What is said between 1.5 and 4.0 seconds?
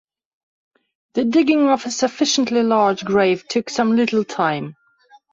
of a sufficiently large grave took some